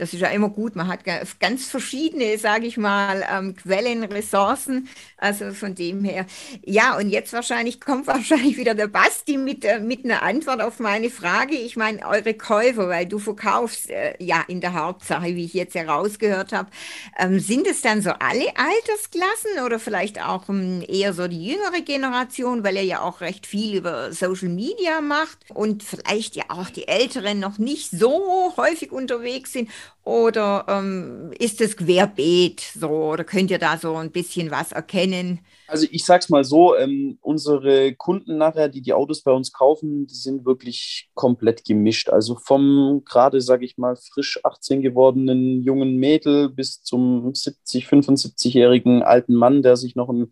[0.00, 0.76] das ist ja immer gut.
[0.76, 1.00] Man hat
[1.38, 4.88] ganz verschiedene, sage ich mal, ähm, Quellen, Ressourcen.
[5.18, 6.26] Also von dem her.
[6.64, 10.80] Ja, und jetzt wahrscheinlich kommt wahrscheinlich wieder der Basti mit, äh, mit einer Antwort auf
[10.80, 11.54] meine Frage.
[11.54, 15.74] Ich meine, eure Käufer, weil du verkaufst äh, ja in der Hauptsache, wie ich jetzt
[15.74, 16.70] herausgehört habe,
[17.18, 21.82] ähm, sind es dann so alle Altersklassen oder vielleicht auch ähm, eher so die jüngere
[21.82, 26.70] Generation, weil ihr ja auch recht viel über Social Media macht und vielleicht ja auch
[26.70, 29.68] die Älteren noch nicht so häufig unterwegs sind?
[30.02, 32.88] Oder ähm, ist es querbeet so?
[32.88, 35.40] Oder könnt ihr da so ein bisschen was erkennen?
[35.68, 40.06] Also ich sag's mal so, ähm, unsere Kunden nachher, die die Autos bei uns kaufen,
[40.06, 42.08] die sind wirklich komplett gemischt.
[42.08, 49.02] Also vom gerade, sage ich mal, frisch 18 gewordenen jungen Mädel bis zum 70, 75-jährigen
[49.02, 50.30] alten Mann, der sich noch ein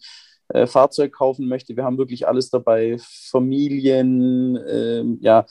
[0.48, 1.76] äh, Fahrzeug kaufen möchte.
[1.76, 2.96] Wir haben wirklich alles dabei.
[2.98, 5.46] Familien, äh, ja,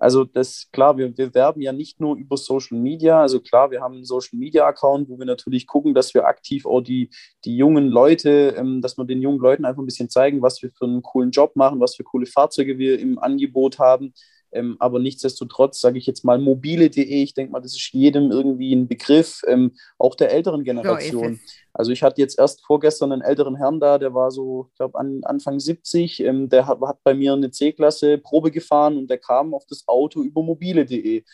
[0.00, 3.20] also das klar, wir, wir werben ja nicht nur über Social Media.
[3.20, 6.66] Also klar, wir haben einen Social Media Account, wo wir natürlich gucken, dass wir aktiv
[6.66, 7.10] auch die,
[7.44, 10.70] die jungen Leute, ähm, dass wir den jungen Leuten einfach ein bisschen zeigen, was wir
[10.72, 14.14] für einen coolen Job machen, was für coole Fahrzeuge wir im Angebot haben.
[14.52, 18.74] Ähm, aber nichtsdestotrotz sage ich jetzt mal mobile.de, ich denke mal, das ist jedem irgendwie
[18.74, 21.36] ein Begriff, ähm, auch der älteren Generation.
[21.36, 21.40] So
[21.72, 24.98] also ich hatte jetzt erst vorgestern einen älteren Herrn da, der war so, ich glaube,
[24.98, 29.18] an, Anfang 70, ähm, der hat, hat bei mir eine C-Klasse Probe gefahren und der
[29.18, 31.24] kam auf das Auto über mobile.de.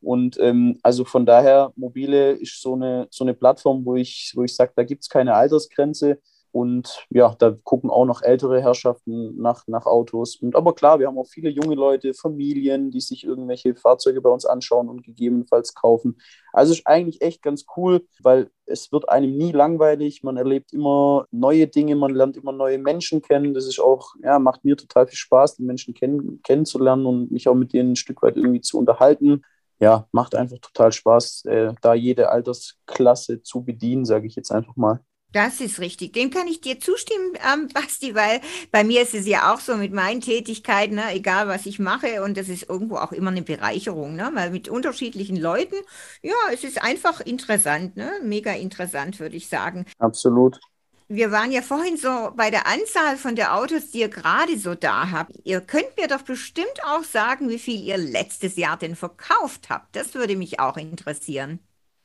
[0.00, 4.42] Und ähm, also von daher, mobile ist so eine, so eine Plattform, wo ich, wo
[4.42, 6.18] ich sage, da gibt es keine Altersgrenze.
[6.54, 10.36] Und ja, da gucken auch noch ältere Herrschaften nach, nach Autos.
[10.36, 14.30] Und aber klar, wir haben auch viele junge Leute, Familien, die sich irgendwelche Fahrzeuge bei
[14.30, 16.16] uns anschauen und gegebenenfalls kaufen.
[16.52, 20.22] Also ist eigentlich echt ganz cool, weil es wird einem nie langweilig.
[20.22, 23.52] Man erlebt immer neue Dinge, man lernt immer neue Menschen kennen.
[23.52, 27.48] Das ist auch, ja, macht mir total viel Spaß, die Menschen kenn kennenzulernen und mich
[27.48, 29.42] auch mit denen ein Stück weit irgendwie zu unterhalten.
[29.80, 34.76] Ja, macht einfach total Spaß, äh, da jede Altersklasse zu bedienen, sage ich jetzt einfach
[34.76, 35.00] mal.
[35.34, 36.12] Das ist richtig.
[36.12, 39.76] Dem kann ich dir zustimmen, ähm, Basti, weil bei mir ist es ja auch so
[39.76, 43.42] mit meinen Tätigkeiten, ne, egal was ich mache, und das ist irgendwo auch immer eine
[43.42, 45.74] Bereicherung, ne, weil mit unterschiedlichen Leuten,
[46.22, 49.86] ja, es ist einfach interessant, ne, mega interessant, würde ich sagen.
[49.98, 50.60] Absolut.
[51.08, 54.74] Wir waren ja vorhin so bei der Anzahl von der Autos, die ihr gerade so
[54.74, 55.32] da habt.
[55.42, 59.96] Ihr könnt mir doch bestimmt auch sagen, wie viel ihr letztes Jahr denn verkauft habt.
[59.96, 61.58] Das würde mich auch interessieren.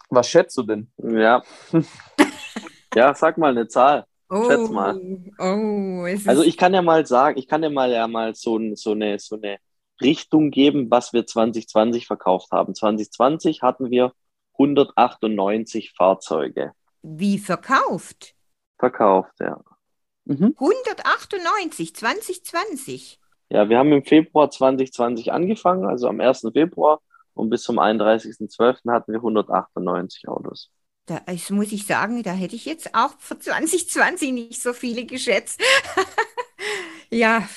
[0.10, 0.92] Was schätzt du denn?
[0.98, 1.44] Ja.
[2.96, 4.06] Ja, sag mal eine Zahl.
[4.30, 5.00] Oh, Schätz mal.
[5.40, 8.92] Oh, also ich kann ja mal sagen, ich kann ja mal ja mal so, so,
[8.92, 9.58] eine, so eine
[10.02, 12.76] Richtung geben, was wir 2020 verkauft haben.
[12.76, 14.14] 2020 hatten wir
[14.54, 16.74] 198 Fahrzeuge.
[17.02, 18.36] Wie verkauft?
[18.78, 19.60] Verkauft, ja.
[20.26, 20.56] Mhm.
[20.60, 23.20] 198, 2020.
[23.50, 26.48] Ja, wir haben im Februar 2020 angefangen, also am 1.
[26.54, 27.02] Februar
[27.34, 28.92] und bis zum 31.12.
[28.92, 30.70] hatten wir 198 Autos.
[31.10, 35.06] Da das muss ich sagen, da hätte ich jetzt auch für 2020 nicht so viele
[35.06, 35.60] geschätzt.
[37.10, 37.48] ja.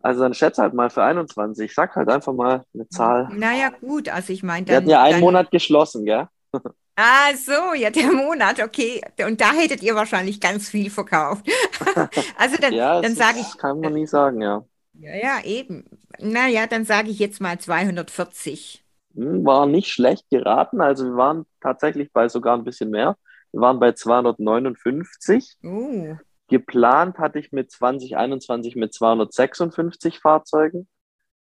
[0.00, 1.74] Also dann schätze halt mal für 21.
[1.74, 3.28] Sag halt einfach mal eine Zahl.
[3.34, 4.66] Naja, gut, also ich meine.
[4.66, 6.28] Wir hatten ja einen dann, Monat geschlossen, gell?
[7.02, 9.00] Ah, so, ja, der Monat, okay.
[9.26, 11.46] Und da hättet ihr wahrscheinlich ganz viel verkauft.
[12.36, 13.56] also dann, ja, dann sage ich.
[13.56, 14.62] Kann man nie sagen, ja.
[14.92, 15.86] Ja, ja, eben.
[16.18, 18.79] Naja, dann sage ich jetzt mal 240.
[19.14, 20.80] War nicht schlecht geraten.
[20.80, 23.16] Also wir waren tatsächlich bei sogar ein bisschen mehr.
[23.52, 25.56] Wir waren bei 259.
[25.64, 26.16] Uh.
[26.48, 30.88] Geplant hatte ich mit 2021 mit 256 Fahrzeugen.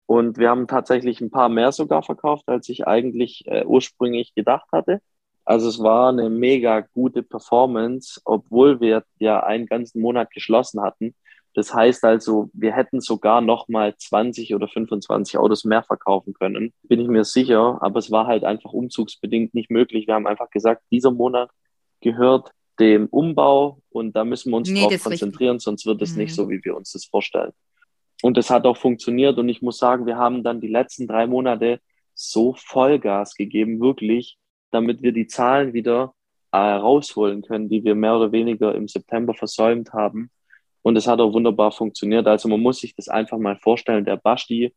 [0.06, 4.68] Und wir haben tatsächlich ein paar mehr sogar verkauft, als ich eigentlich äh, ursprünglich gedacht
[4.72, 5.02] hatte.
[5.46, 11.15] Also es war eine mega gute Performance, obwohl wir ja einen ganzen Monat geschlossen hatten.
[11.56, 16.74] Das heißt also, wir hätten sogar noch mal 20 oder 25 Autos mehr verkaufen können,
[16.84, 17.80] bin ich mir sicher.
[17.82, 20.06] Aber es war halt einfach umzugsbedingt nicht möglich.
[20.06, 21.50] Wir haben einfach gesagt, dieser Monat
[22.02, 26.24] gehört dem Umbau und da müssen wir uns nee, drauf konzentrieren, sonst wird es mhm.
[26.24, 27.54] nicht so, wie wir uns das vorstellen.
[28.22, 31.26] Und es hat auch funktioniert und ich muss sagen, wir haben dann die letzten drei
[31.26, 31.80] Monate
[32.13, 34.38] so Vollgas gegeben, wirklich,
[34.72, 36.13] damit wir die Zahlen wieder
[36.52, 40.30] äh, rausholen können, die wir mehr oder weniger im September versäumt haben.
[40.86, 42.28] Und es hat auch wunderbar funktioniert.
[42.28, 44.06] Also man muss sich das einfach mal vorstellen.
[44.06, 44.71] Der Basti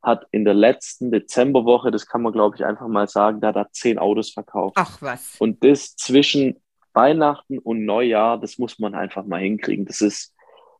[0.00, 3.74] hat in der letzten Dezemberwoche, das kann man glaube ich einfach mal sagen, der hat
[3.74, 4.78] zehn Autos verkauft.
[4.78, 5.36] Ach was.
[5.38, 6.56] Und das zwischen
[6.94, 9.84] Weihnachten und Neujahr, das muss man einfach mal hinkriegen.
[9.84, 10.34] Das ist,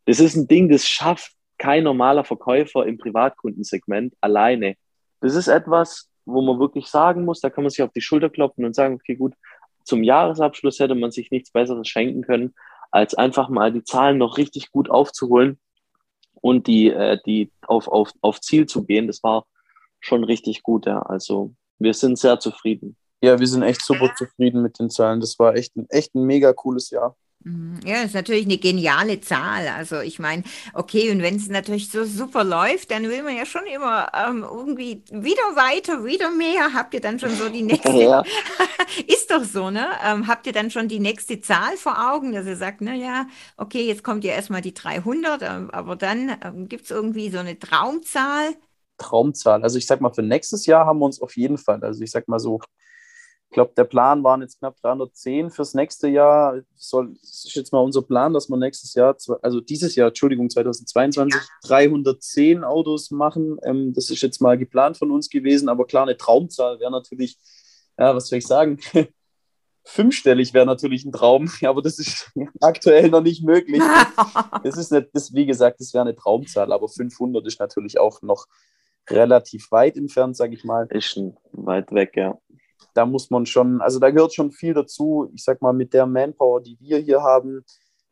[0.07, 4.77] das ist ein Ding, das schafft kein normaler Verkäufer im Privatkundensegment alleine.
[5.21, 8.31] Das ist etwas, wo man wirklich sagen muss, da kann man sich auf die Schulter
[8.31, 9.35] klopfen und sagen, okay, gut,
[9.85, 12.55] zum Jahresabschluss hätte man sich nichts Besseres schenken können,
[12.93, 15.59] als einfach mal die Zahlen noch richtig gut aufzuholen
[16.35, 19.07] und die, äh, die auf, auf, auf Ziel zu gehen.
[19.07, 19.47] Das war
[20.01, 21.01] schon richtig gut, ja.
[21.01, 22.97] Also wir sind sehr zufrieden.
[23.23, 25.21] Ja, wir sind echt super zufrieden mit den Zahlen.
[25.21, 27.17] Das war echt ein, echt ein mega cooles Jahr.
[27.45, 27.81] Mhm.
[27.85, 29.69] Ja, das ist natürlich eine geniale Zahl.
[29.69, 33.47] Also ich meine, okay, und wenn es natürlich so super läuft, dann will man ja
[33.47, 36.73] schon immer ähm, irgendwie wieder weiter, wieder mehr.
[36.75, 38.23] Habt ihr dann schon so die nächste, ja.
[39.07, 39.87] ist doch so, ne?
[40.05, 43.27] Ähm, habt ihr dann schon die nächste Zahl vor Augen, dass ihr sagt, na ja,
[43.57, 47.39] okay, jetzt kommt ja erstmal die 300, ähm, aber dann ähm, gibt es irgendwie so
[47.39, 48.55] eine Traumzahl?
[48.99, 49.63] Traumzahl.
[49.63, 52.11] Also ich sag mal, für nächstes Jahr haben wir uns auf jeden Fall, also ich
[52.11, 52.61] sag mal so
[53.53, 56.63] ich glaube, der Plan waren jetzt knapp 310 fürs nächste Jahr.
[56.75, 60.49] Soll, das ist jetzt mal unser Plan, dass wir nächstes Jahr, also dieses Jahr, Entschuldigung,
[60.49, 63.59] 2022, 310 Autos machen.
[63.63, 67.37] Ähm, das ist jetzt mal geplant von uns gewesen, aber klar, eine Traumzahl wäre natürlich,
[67.99, 68.79] ja, was soll ich sagen?
[69.85, 73.83] Fünfstellig wäre natürlich ein Traum, aber das ist aktuell noch nicht möglich.
[74.65, 78.23] Das ist nicht, das, wie gesagt, das wäre eine Traumzahl, aber 500 ist natürlich auch
[78.23, 78.47] noch
[79.11, 80.87] relativ weit entfernt, sage ich mal.
[80.89, 82.39] Ist schon weit weg, ja
[82.95, 85.31] da muss man schon, also da gehört schon viel dazu.
[85.35, 87.65] Ich sag mal, mit der Manpower, die wir hier haben,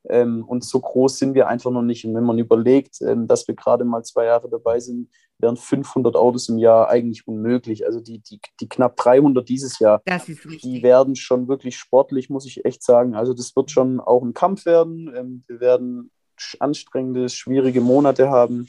[0.09, 2.05] ähm, und so groß sind wir einfach noch nicht.
[2.05, 6.17] Und wenn man überlegt, ähm, dass wir gerade mal zwei Jahre dabei sind, wären 500
[6.17, 7.85] Autos im Jahr eigentlich unmöglich.
[7.87, 10.03] Also die, die, die knapp 300 dieses Jahr,
[10.63, 13.15] die werden schon wirklich sportlich, muss ich echt sagen.
[13.15, 15.13] Also das wird schon auch ein Kampf werden.
[15.15, 16.11] Ähm, wir werden
[16.59, 18.69] anstrengende, schwierige Monate haben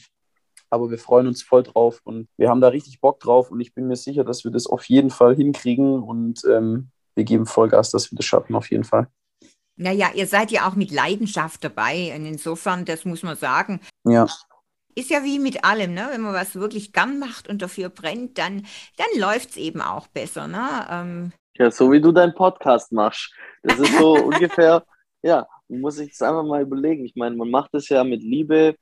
[0.71, 3.75] aber wir freuen uns voll drauf und wir haben da richtig Bock drauf und ich
[3.75, 7.91] bin mir sicher, dass wir das auf jeden Fall hinkriegen und ähm, wir geben Vollgas,
[7.91, 9.07] dass wir das schaffen, auf jeden Fall.
[9.75, 13.81] Naja, ihr seid ja auch mit Leidenschaft dabei und insofern, das muss man sagen.
[14.05, 14.27] Ja.
[14.95, 16.07] Ist ja wie mit allem, ne?
[16.11, 18.65] wenn man was wirklich gern macht und dafür brennt, dann,
[18.97, 20.47] dann läuft es eben auch besser.
[20.47, 20.87] Ne?
[20.89, 21.31] Ähm.
[21.55, 23.33] Ja, so wie du deinen Podcast machst.
[23.63, 24.83] Das ist so ungefähr,
[25.21, 27.05] ja, man muss sich das einfach mal überlegen.
[27.05, 28.75] Ich meine, man macht es ja mit Liebe,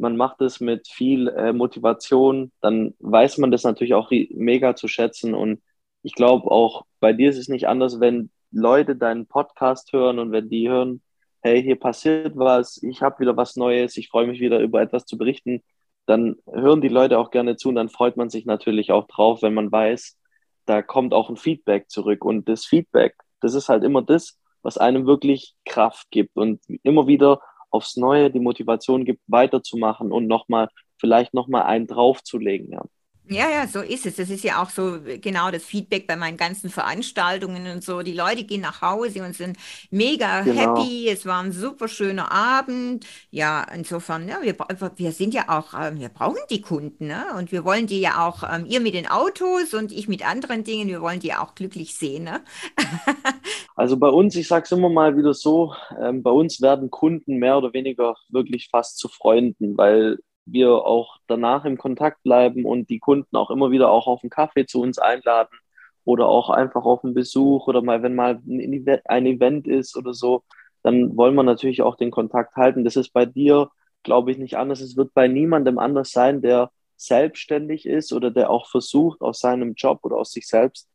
[0.00, 4.88] man macht es mit viel äh, Motivation, dann weiß man das natürlich auch mega zu
[4.88, 5.34] schätzen.
[5.34, 5.60] Und
[6.02, 10.32] ich glaube auch bei dir ist es nicht anders, wenn Leute deinen Podcast hören und
[10.32, 11.02] wenn die hören,
[11.42, 15.04] hey, hier passiert was, ich habe wieder was Neues, ich freue mich wieder über etwas
[15.04, 15.62] zu berichten,
[16.06, 19.42] dann hören die Leute auch gerne zu und dann freut man sich natürlich auch drauf,
[19.42, 20.18] wenn man weiß,
[20.66, 22.24] da kommt auch ein Feedback zurück.
[22.24, 27.06] Und das Feedback, das ist halt immer das, was einem wirklich Kraft gibt und immer
[27.06, 32.72] wieder aufs Neue die Motivation gibt, weiterzumachen und nochmal, vielleicht nochmal einen draufzulegen.
[32.72, 32.82] Ja.
[33.30, 34.16] Ja, ja, so ist es.
[34.16, 38.02] Das ist ja auch so genau das Feedback bei meinen ganzen Veranstaltungen und so.
[38.02, 39.56] Die Leute gehen nach Hause und sind
[39.92, 40.76] mega genau.
[40.76, 41.08] happy.
[41.08, 43.06] Es war ein super schöner Abend.
[43.30, 44.56] Ja, insofern, ja, wir,
[44.96, 47.24] wir sind ja auch, ähm, wir brauchen die Kunden, ne?
[47.38, 50.64] Und wir wollen die ja auch, ähm, ihr mit den Autos und ich mit anderen
[50.64, 52.40] Dingen, wir wollen die auch glücklich sehen, ne?
[53.76, 57.36] also bei uns, ich sage es immer mal wieder so, ähm, bei uns werden Kunden
[57.36, 60.18] mehr oder weniger wirklich fast zu Freunden, weil
[60.52, 64.30] wir auch danach im Kontakt bleiben und die Kunden auch immer wieder auch auf einen
[64.30, 65.56] Kaffee zu uns einladen
[66.04, 70.42] oder auch einfach auf einen Besuch oder mal, wenn mal ein Event ist oder so,
[70.82, 72.84] dann wollen wir natürlich auch den Kontakt halten.
[72.84, 73.70] Das ist bei dir,
[74.02, 74.80] glaube ich, nicht anders.
[74.80, 79.74] Es wird bei niemandem anders sein, der selbstständig ist oder der auch versucht, aus seinem
[79.74, 80.88] Job oder aus sich selbst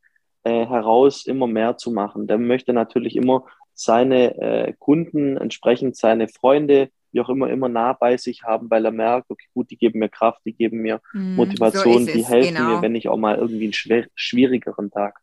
[0.44, 2.28] äh, heraus immer mehr zu machen.
[2.28, 7.94] Der möchte natürlich immer seine äh, Kunden, entsprechend seine Freunde, wie auch immer, immer nah
[7.94, 11.00] bei sich haben, weil er merkt, okay, gut, die geben mir Kraft, die geben mir
[11.14, 12.76] mm, Motivation, so die helfen genau.
[12.76, 15.22] mir, wenn ich auch mal irgendwie einen schwer, schwierigeren Tag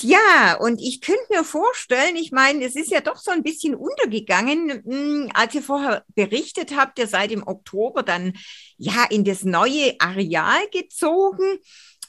[0.00, 3.76] ja, und ich könnte mir vorstellen, ich meine, es ist ja doch so ein bisschen
[3.76, 8.32] untergegangen, hm, als ihr vorher berichtet habt, ihr seid im Oktober dann
[8.76, 11.58] ja in das neue Areal gezogen.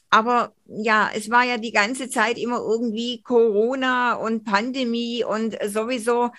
[0.10, 6.32] Aber ja, es war ja die ganze Zeit immer irgendwie Corona und Pandemie und sowieso,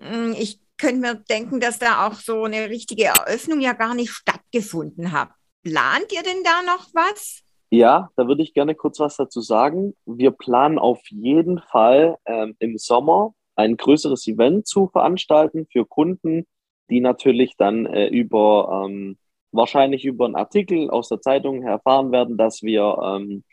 [0.00, 4.10] hm, ich könnte mir denken, dass da auch so eine richtige Eröffnung ja gar nicht
[4.10, 5.28] stattgefunden hat.
[5.62, 7.42] Plant ihr denn da noch was?
[7.70, 9.94] Ja, da würde ich gerne kurz was dazu sagen.
[10.06, 16.46] Wir planen auf jeden Fall ähm, im Sommer ein größeres Event zu veranstalten für Kunden,
[16.90, 19.16] die natürlich dann äh, über ähm,
[19.52, 23.44] wahrscheinlich über einen Artikel aus der Zeitung erfahren werden, dass wir ähm,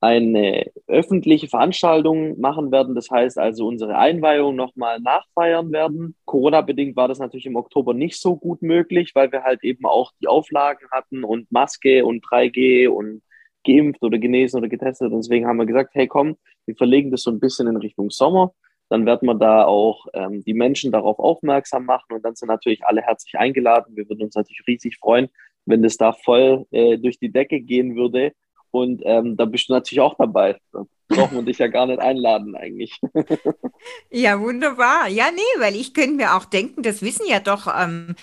[0.00, 2.94] eine öffentliche Veranstaltung machen werden.
[2.94, 6.14] Das heißt also unsere Einweihung nochmal nachfeiern werden.
[6.24, 10.12] Corona-bedingt war das natürlich im Oktober nicht so gut möglich, weil wir halt eben auch
[10.20, 13.22] die Auflagen hatten und Maske und 3G und
[13.66, 15.10] geimpft oder genesen oder getestet.
[15.10, 18.10] Und deswegen haben wir gesagt, hey komm, wir verlegen das so ein bisschen in Richtung
[18.10, 18.52] Sommer.
[18.90, 22.84] Dann werden wir da auch ähm, die Menschen darauf aufmerksam machen und dann sind natürlich
[22.86, 23.96] alle herzlich eingeladen.
[23.96, 25.28] Wir würden uns natürlich riesig freuen,
[25.66, 28.32] wenn das da voll äh, durch die Decke gehen würde
[28.80, 30.58] und ähm, da bist du natürlich auch dabei.
[30.72, 33.00] Da brauchen wir dich ja gar nicht einladen eigentlich.
[34.10, 35.08] ja, wunderbar.
[35.08, 38.14] Ja, nee, weil ich könnte mir auch denken, das wissen ja doch ähm,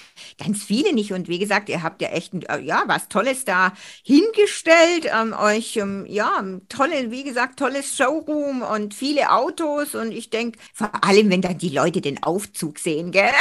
[0.43, 1.11] ganz viele nicht.
[1.11, 5.11] Und wie gesagt, ihr habt ja echt äh, ja, was Tolles da hingestellt.
[5.11, 9.95] Ähm, euch, ähm, ja, tolle, wie gesagt, tolles Showroom und viele Autos.
[9.95, 13.31] Und ich denke, vor allem, wenn dann die Leute den Aufzug sehen, gell?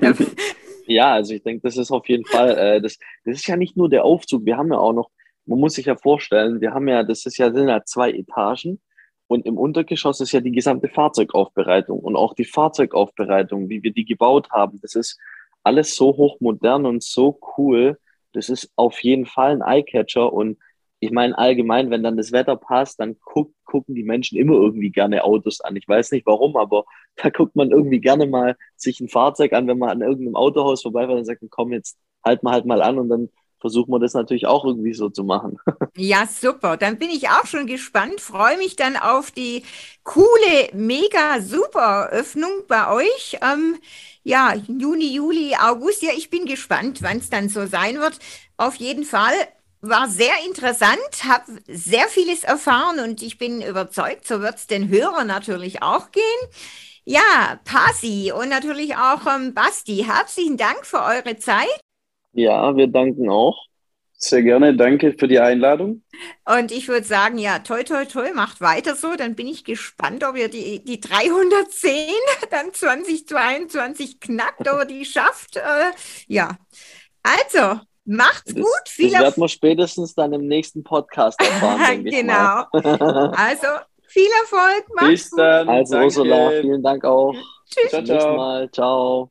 [0.86, 3.76] Ja, also ich denke, das ist auf jeden Fall, äh, das, das ist ja nicht
[3.76, 5.10] nur der Aufzug, wir haben ja auch noch
[5.50, 8.80] man muss sich ja vorstellen, wir haben ja, das ist ja, sind ja zwei Etagen
[9.26, 14.04] und im Untergeschoss ist ja die gesamte Fahrzeugaufbereitung und auch die Fahrzeugaufbereitung, wie wir die
[14.04, 14.78] gebaut haben.
[14.80, 15.18] Das ist
[15.64, 17.98] alles so hochmodern und so cool.
[18.32, 20.56] Das ist auf jeden Fall ein Eyecatcher und
[21.00, 24.90] ich meine allgemein, wenn dann das Wetter passt, dann guck, gucken die Menschen immer irgendwie
[24.90, 25.74] gerne Autos an.
[25.74, 26.84] Ich weiß nicht warum, aber
[27.16, 30.82] da guckt man irgendwie gerne mal sich ein Fahrzeug an, wenn man an irgendeinem Autohaus
[30.82, 33.30] vorbeifährt und sagt, komm, jetzt halt mal halt mal an und dann
[33.60, 35.58] versuchen wir das natürlich auch irgendwie so zu machen.
[35.96, 36.76] Ja, super.
[36.76, 39.64] Dann bin ich auch schon gespannt, freue mich dann auf die
[40.04, 43.38] coole, mega super Öffnung bei euch.
[43.42, 43.76] Ähm,
[44.22, 46.02] ja, Juni, Juli, August.
[46.02, 48.18] Ja, ich bin gespannt, wann es dann so sein wird.
[48.56, 49.34] Auf jeden Fall
[49.80, 54.88] war sehr interessant, habe sehr vieles erfahren und ich bin überzeugt, so wird es den
[54.88, 56.22] Hörern natürlich auch gehen.
[57.04, 61.80] Ja, Pasi und natürlich auch ähm, Basti, herzlichen Dank für eure Zeit.
[62.32, 63.66] Ja, wir danken auch.
[64.22, 66.02] Sehr gerne, danke für die Einladung.
[66.44, 69.16] Und ich würde sagen, ja, toi, toi, toi, macht weiter so.
[69.16, 71.90] Dann bin ich gespannt, ob ihr die, die 310
[72.50, 75.56] dann 2022 knackt oder die schafft.
[75.56, 75.92] Äh,
[76.26, 76.58] ja,
[77.22, 78.88] also, macht's das, gut.
[78.88, 82.04] Viel das werden wir spätestens dann im nächsten Podcast erfahren.
[82.04, 82.64] genau.
[82.72, 83.68] also,
[84.06, 84.84] viel Erfolg.
[84.96, 85.66] Macht's Bis dann.
[85.66, 85.76] Gut.
[85.76, 86.06] Also, danke.
[86.06, 87.34] Ursula, vielen Dank auch.
[87.70, 87.88] Tschüss.
[87.88, 88.16] Ciao, ciao.
[88.16, 88.70] Bis Mal.
[88.70, 89.30] Ciao.